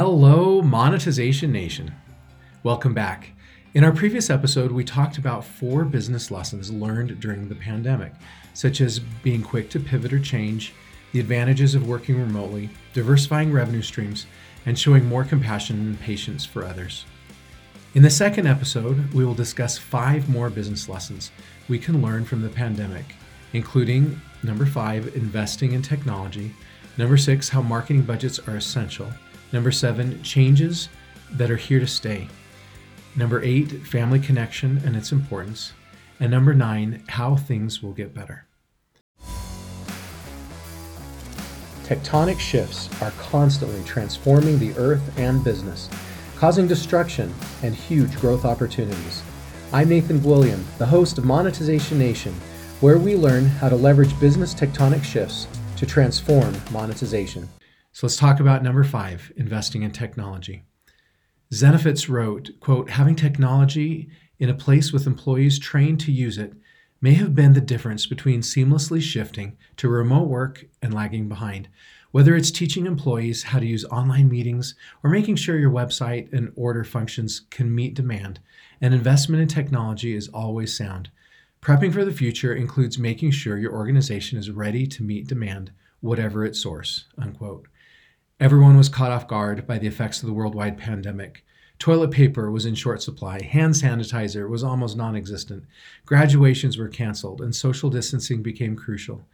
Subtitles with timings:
[0.00, 1.92] Hello, Monetization Nation.
[2.62, 3.32] Welcome back.
[3.74, 8.12] In our previous episode, we talked about four business lessons learned during the pandemic,
[8.54, 10.72] such as being quick to pivot or change,
[11.10, 14.26] the advantages of working remotely, diversifying revenue streams,
[14.66, 17.04] and showing more compassion and patience for others.
[17.96, 21.32] In the second episode, we will discuss five more business lessons
[21.68, 23.16] we can learn from the pandemic,
[23.52, 26.54] including number five, investing in technology,
[26.98, 29.12] number six, how marketing budgets are essential,
[29.52, 30.88] number seven, changes
[31.32, 32.28] that are here to stay,
[33.16, 35.72] number eight, family connection and its importance,
[36.20, 38.44] and number nine, how things will get better.
[41.84, 45.88] Tectonic shifts are constantly transforming the earth and business,
[46.36, 49.22] causing destruction and huge growth opportunities.
[49.72, 52.34] I'm Nathan William, the host of Monetization Nation,
[52.80, 57.48] where we learn how to leverage business tectonic shifts to transform monetization.
[57.98, 60.62] So let's talk about number five investing in technology.
[61.52, 66.52] Zenefits wrote, quote, having technology in a place with employees trained to use it
[67.00, 71.68] may have been the difference between seamlessly shifting to remote work and lagging behind.
[72.12, 76.52] Whether it's teaching employees how to use online meetings or making sure your website and
[76.54, 78.38] order functions can meet demand,
[78.80, 81.10] an investment in technology is always sound.
[81.60, 86.44] Prepping for the future includes making sure your organization is ready to meet demand, whatever
[86.44, 87.06] its source.
[87.20, 87.66] Unquote.
[88.40, 91.44] Everyone was caught off guard by the effects of the worldwide pandemic.
[91.80, 95.64] Toilet paper was in short supply, hand sanitizer was almost non existent,
[96.06, 99.26] graduations were canceled, and social distancing became crucial.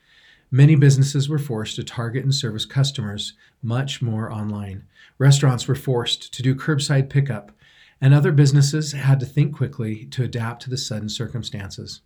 [0.51, 4.85] Many businesses were forced to target and service customers much more online.
[5.19, 7.53] Restaurants were forced to do curbside pickup,
[8.01, 12.01] and other businesses had to think quickly to adapt to the sudden circumstances.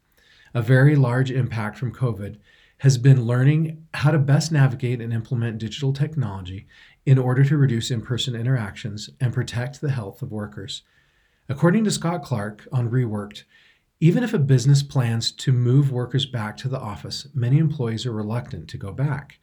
[0.53, 2.39] A very large impact from COVID
[2.79, 6.67] has been learning how to best navigate and implement digital technology
[7.05, 10.83] in order to reduce in person interactions and protect the health of workers.
[11.49, 13.45] According to Scott Clark on Reworked,
[14.01, 18.13] even if a business plans to move workers back to the office, many employees are
[18.13, 19.41] reluctant to go back.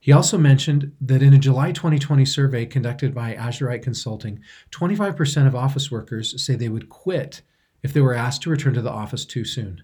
[0.00, 4.40] He also mentioned that in a July 2020 survey conducted by Azurite Consulting,
[4.72, 7.42] 25% of office workers say they would quit
[7.82, 9.82] if they were asked to return to the office too soon.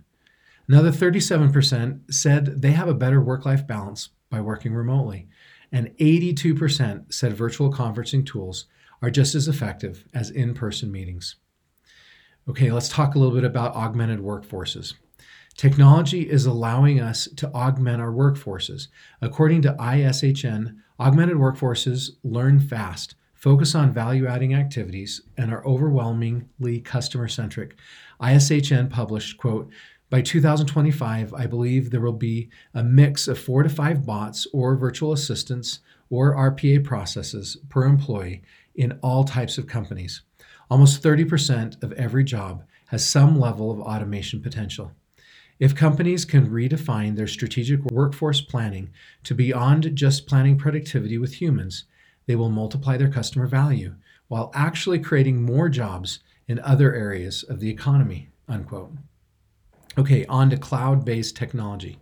[0.68, 5.28] Another 37% said they have a better work life balance by working remotely,
[5.70, 8.66] and 82% said virtual conferencing tools
[9.00, 11.36] are just as effective as in person meetings.
[12.48, 14.94] Okay, let's talk a little bit about augmented workforces.
[15.56, 18.88] Technology is allowing us to augment our workforces.
[19.20, 26.80] According to ISHN, augmented workforces learn fast, focus on value adding activities, and are overwhelmingly
[26.80, 27.76] customer centric.
[28.20, 29.70] ISHN published, quote,
[30.12, 34.76] by 2025, I believe there will be a mix of four to five bots or
[34.76, 35.78] virtual assistants
[36.10, 38.42] or RPA processes per employee
[38.74, 40.20] in all types of companies.
[40.68, 44.92] Almost 30% of every job has some level of automation potential.
[45.58, 48.90] If companies can redefine their strategic workforce planning
[49.24, 51.84] to beyond just planning productivity with humans,
[52.26, 53.94] they will multiply their customer value
[54.28, 58.28] while actually creating more jobs in other areas of the economy.
[58.46, 58.92] Unquote.
[59.98, 61.98] Okay, on to cloud based technology.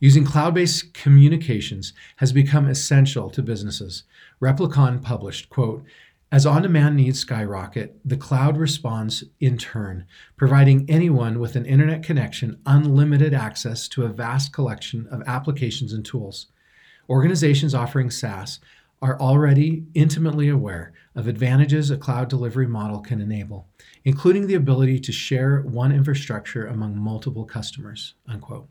[0.00, 4.04] Using cloud based communications has become essential to businesses.
[4.40, 5.84] Replicon published, quote,
[6.32, 10.06] as on demand needs skyrocket, the cloud responds in turn,
[10.36, 16.06] providing anyone with an internet connection unlimited access to a vast collection of applications and
[16.06, 16.46] tools.
[17.08, 18.60] Organizations offering SaaS
[19.02, 23.68] are already intimately aware of advantages a cloud delivery model can enable,
[24.04, 28.14] including the ability to share one infrastructure among multiple customers.
[28.28, 28.68] Unquote.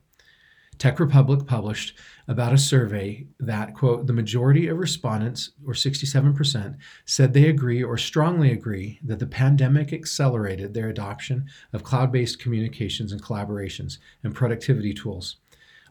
[0.78, 1.96] Tech Republic published
[2.28, 6.75] about a survey that, quote, the majority of respondents, or 67%,
[7.06, 12.40] said they agree or strongly agree that the pandemic accelerated their adoption of cloud based
[12.40, 15.36] communications and collaborations and productivity tools.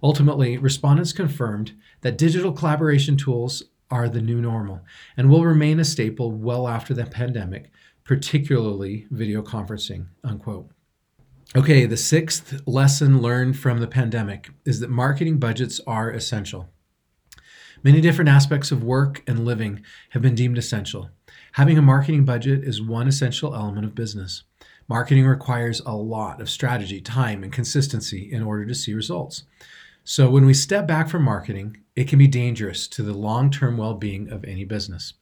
[0.02, 4.80] Ultimately, respondents confirmed that digital collaboration tools are the new normal
[5.16, 7.70] and will remain a staple well after the pandemic,
[8.04, 10.06] particularly video conferencing.
[10.24, 10.70] Unquote.
[11.56, 16.68] Okay, the sixth lesson learned from the pandemic is that marketing budgets are essential.
[17.82, 21.10] Many different aspects of work and living have been deemed essential.
[21.52, 24.44] Having a marketing budget is one essential element of business.
[24.86, 29.44] Marketing requires a lot of strategy, time, and consistency in order to see results.
[30.04, 33.76] So, when we step back from marketing, it can be dangerous to the long term
[33.76, 35.12] well being of any business.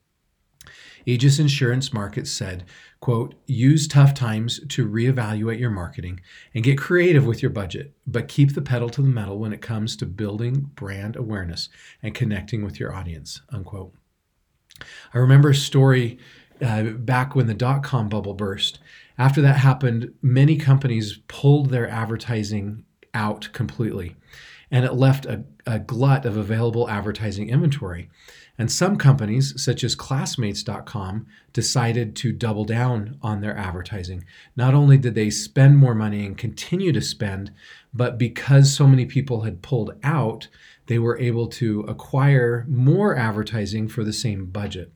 [1.07, 2.67] Aegis Insurance Markets said,
[3.01, 6.21] quote, use tough times to reevaluate your marketing
[6.55, 9.63] and get creative with your budget, but keep the pedal to the metal when it
[9.63, 11.69] comes to building brand awareness
[12.03, 13.93] and connecting with your audience, unquote.
[15.15, 16.19] I remember a story
[16.61, 18.79] uh, back when the dot com bubble burst.
[19.17, 22.85] After that happened, many companies pulled their advertising
[23.19, 24.15] out completely,
[24.71, 28.09] and it left a, a glut of available advertising inventory.
[28.57, 34.25] And some companies, such as Classmates.com, decided to double down on their advertising.
[34.57, 37.53] Not only did they spend more money and continue to spend,
[37.93, 40.49] but because so many people had pulled out,
[40.87, 44.93] they were able to acquire more advertising for the same budget.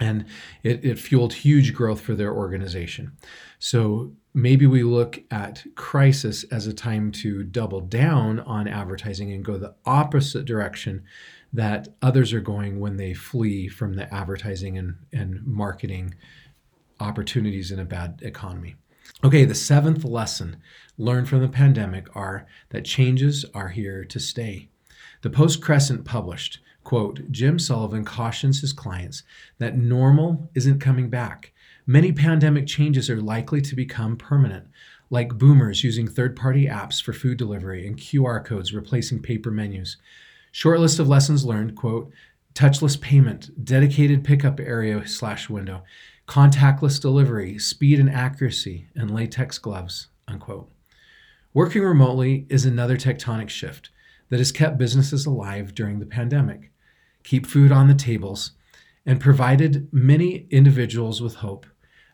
[0.00, 0.24] And
[0.62, 3.12] it, it fueled huge growth for their organization.
[3.58, 9.44] So maybe we look at crisis as a time to double down on advertising and
[9.44, 11.04] go the opposite direction
[11.52, 16.14] that others are going when they flee from the advertising and, and marketing
[17.00, 18.76] opportunities in a bad economy.
[19.24, 20.56] Okay, the seventh lesson
[20.96, 24.70] learned from the pandemic are that changes are here to stay.
[25.22, 29.22] The Post Crescent published, quote, Jim Sullivan cautions his clients
[29.58, 31.52] that normal isn't coming back.
[31.86, 34.66] Many pandemic changes are likely to become permanent,
[35.10, 39.96] like boomers using third party apps for food delivery and QR codes replacing paper menus.
[40.52, 42.12] Short list of lessons learned, quote,
[42.54, 45.82] touchless payment, dedicated pickup area slash window,
[46.26, 50.70] contactless delivery, speed and accuracy, and latex gloves, unquote.
[51.52, 53.90] Working remotely is another tectonic shift
[54.30, 56.72] that has kept businesses alive during the pandemic,
[57.22, 58.52] keep food on the tables,
[59.04, 61.66] and provided many individuals with hope.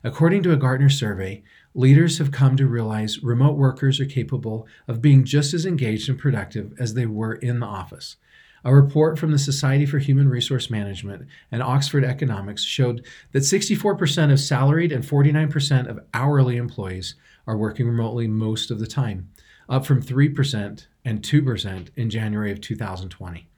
[0.02, 1.42] According to a Gartner survey,
[1.74, 6.18] leaders have come to realize remote workers are capable of being just as engaged and
[6.18, 8.16] productive as they were in the office.
[8.64, 14.32] A report from the Society for Human Resource Management and Oxford Economics showed that 64%
[14.32, 17.14] of salaried and 49% of hourly employees
[17.46, 19.30] are working remotely most of the time,
[19.68, 23.48] up from 3% and 2% in January of 2020.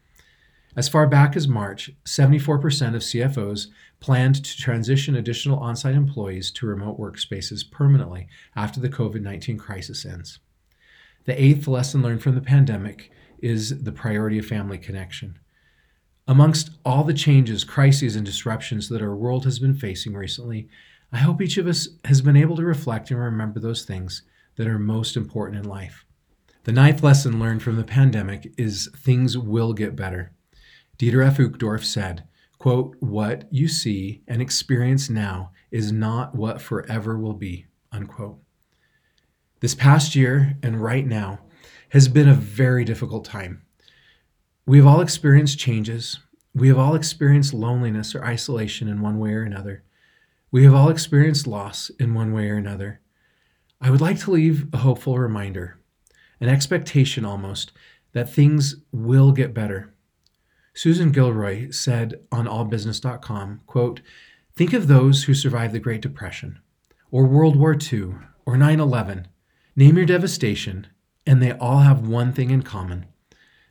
[0.76, 3.66] As far back as March, 74% of CFOs
[4.00, 9.58] planned to transition additional on site employees to remote workspaces permanently after the COVID 19
[9.58, 10.38] crisis ends.
[11.24, 13.10] The eighth lesson learned from the pandemic
[13.40, 15.38] is the priority of family connection.
[16.26, 20.68] Amongst all the changes, crises, and disruptions that our world has been facing recently,
[21.10, 24.22] I hope each of us has been able to reflect and remember those things
[24.58, 26.04] that are most important in life.
[26.64, 30.32] The ninth lesson learned from the pandemic is things will get better.
[30.98, 31.38] Dieter F.
[31.38, 32.24] Uchtdorf said,
[32.58, 38.38] quote, What you see and experience now is not what forever will be, unquote.
[39.60, 41.38] This past year and right now,
[41.90, 43.62] has been a very difficult time.
[44.66, 46.18] We have all experienced changes.
[46.54, 49.84] We have all experienced loneliness or isolation in one way or another.
[50.50, 53.00] We have all experienced loss in one way or another.
[53.80, 55.78] I would like to leave a hopeful reminder,
[56.40, 57.72] an expectation almost,
[58.12, 59.94] that things will get better.
[60.74, 64.00] Susan Gilroy said on allbusiness.com, quote,
[64.54, 66.58] Think of those who survived the Great Depression,
[67.10, 68.14] or World War II,
[68.44, 69.28] or 9 11.
[69.76, 70.88] Name your devastation,
[71.24, 73.06] and they all have one thing in common.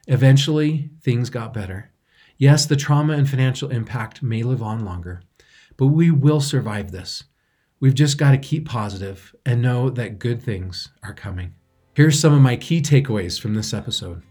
[0.08, 1.92] Eventually, things got better.
[2.38, 5.22] Yes, the trauma and financial impact may live on longer,
[5.76, 7.26] but we will survive this.
[7.80, 11.54] We've just got to keep positive and know that good things are coming.
[11.94, 14.24] Here's some of my key takeaways from this episode.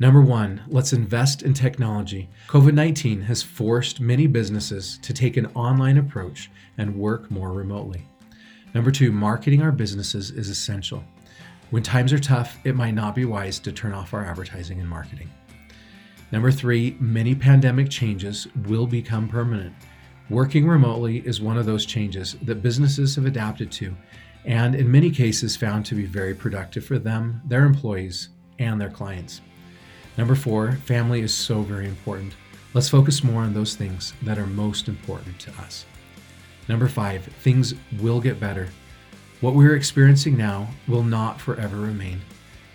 [0.00, 2.28] Number one, let's invest in technology.
[2.48, 8.02] COVID 19 has forced many businesses to take an online approach and work more remotely.
[8.74, 11.04] Number two, marketing our businesses is essential.
[11.70, 14.88] When times are tough, it might not be wise to turn off our advertising and
[14.88, 15.30] marketing.
[16.32, 19.74] Number three, many pandemic changes will become permanent.
[20.30, 23.96] Working remotely is one of those changes that businesses have adapted to
[24.44, 28.28] and, in many cases, found to be very productive for them, their employees,
[28.60, 29.40] and their clients.
[30.16, 32.34] Number four, family is so very important.
[32.74, 35.84] Let's focus more on those things that are most important to us.
[36.68, 38.68] Number five, things will get better.
[39.40, 42.20] What we're experiencing now will not forever remain.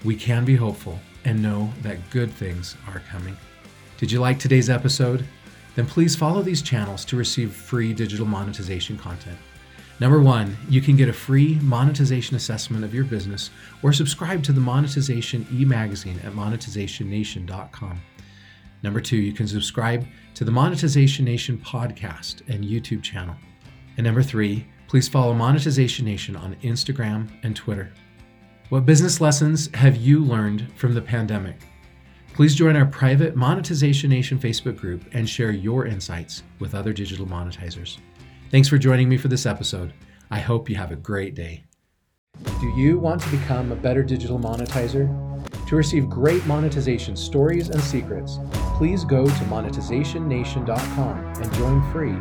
[0.04, 3.38] We can be hopeful and know that good things are coming.
[3.98, 5.26] Did you like today's episode?
[5.76, 9.38] Then please follow these channels to receive free digital monetization content.
[10.00, 13.50] Number one, you can get a free monetization assessment of your business
[13.84, 18.02] or subscribe to the Monetization e magazine at monetizationnation.com.
[18.84, 23.36] Number two, you can subscribe to the Monetization Nation podcast and YouTube channel.
[23.98, 27.92] And number three, Please follow Monetization Nation on Instagram and Twitter.
[28.70, 31.58] What business lessons have you learned from the pandemic?
[32.36, 37.26] Please join our private Monetization Nation Facebook group and share your insights with other digital
[37.26, 38.00] monetizers.
[38.52, 39.94] Thanks for joining me for this episode.
[40.30, 41.64] I hope you have a great day.
[42.60, 45.08] Do you want to become a better digital monetizer?
[45.70, 48.38] To receive great monetization stories and secrets,
[48.76, 52.18] please go to monetizationnation.com and join free.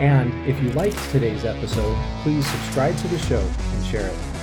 [0.00, 4.33] And if you liked today's episode, please subscribe to the show and share it.